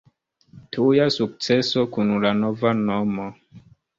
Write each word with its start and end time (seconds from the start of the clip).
Tuja 0.77 1.05
sukceso 1.15 1.85
kun 1.97 2.15
la 2.25 2.33
nova 2.39 2.75
nomo. 2.83 3.29